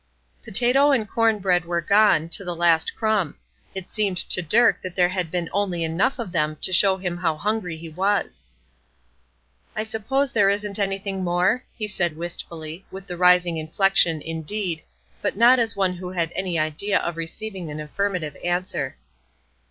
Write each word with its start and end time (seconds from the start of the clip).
Potato 0.41 0.89
and 0.89 1.07
corn 1.07 1.37
bread 1.37 1.63
were 1.65 1.79
gone, 1.79 2.27
to 2.29 2.43
the 2.43 2.55
last 2.55 2.95
crumb; 2.95 3.35
it 3.75 3.87
seemed 3.87 4.17
to 4.17 4.41
Dirk 4.41 4.81
that 4.81 4.95
there 4.95 5.09
had 5.09 5.29
been 5.29 5.47
only 5.53 5.83
enough 5.83 6.17
of 6.17 6.31
them 6.31 6.57
to 6.61 6.73
show 6.73 6.97
him 6.97 7.17
how 7.17 7.37
hungry 7.37 7.77
he 7.77 7.87
was. 7.87 8.43
"I 9.75 9.83
suppose 9.83 10.31
there 10.31 10.49
isn't 10.49 10.79
anything 10.79 11.23
more?" 11.23 11.63
he 11.77 11.87
said, 11.87 12.17
wistfully, 12.17 12.83
with 12.89 13.05
the 13.05 13.15
rising 13.15 13.57
inflection, 13.57 14.23
indeed, 14.23 14.81
but 15.21 15.37
not 15.37 15.59
as 15.59 15.75
one 15.75 15.93
who 15.93 16.09
had 16.09 16.31
any 16.35 16.57
idea 16.57 16.97
of 16.97 17.15
receiving 17.15 17.69
an 17.69 17.79
affirmative 17.79 18.35
answer. 18.43 18.97